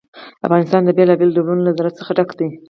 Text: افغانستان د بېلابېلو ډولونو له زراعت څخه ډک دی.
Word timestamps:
افغانستان 0.45 0.81
د 0.85 0.89
بېلابېلو 0.97 1.35
ډولونو 1.37 1.61
له 1.67 1.71
زراعت 1.77 1.95
څخه 1.99 2.11
ډک 2.17 2.29
دی. 2.39 2.47